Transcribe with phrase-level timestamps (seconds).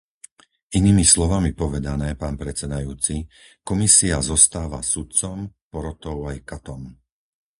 [0.81, 3.15] Inými slovami povedané, pán predsedajúci,
[3.69, 5.37] Komisia zostáva sudcom,
[5.71, 6.81] porotou aj katom.